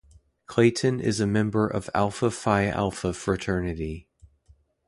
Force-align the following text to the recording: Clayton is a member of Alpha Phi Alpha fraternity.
Clayton 0.47 0.99
is 0.99 1.19
a 1.19 1.27
member 1.27 1.67
of 1.67 1.87
Alpha 1.93 2.31
Phi 2.31 2.65
Alpha 2.65 3.13
fraternity. 3.13 4.07